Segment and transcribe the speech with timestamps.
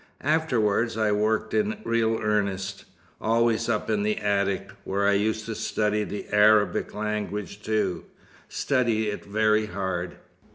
[0.25, 2.85] Afterwards I worked in real earnest
[3.21, 8.05] always up in the attic, where I used to study the Arabic language too;
[8.49, 10.15] study it very hard.